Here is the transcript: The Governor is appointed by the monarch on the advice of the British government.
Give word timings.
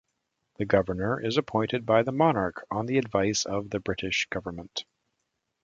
The 0.55 0.65
Governor 0.65 1.21
is 1.23 1.37
appointed 1.37 1.85
by 1.85 2.01
the 2.01 2.11
monarch 2.11 2.65
on 2.71 2.87
the 2.87 2.97
advice 2.97 3.45
of 3.45 3.69
the 3.69 3.79
British 3.79 4.25
government. 4.31 4.83